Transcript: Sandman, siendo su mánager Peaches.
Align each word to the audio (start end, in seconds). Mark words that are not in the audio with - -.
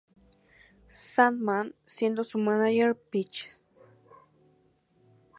Sandman, 0.87 1.75
siendo 1.85 2.23
su 2.23 2.39
mánager 2.39 2.95
Peaches. 2.95 3.61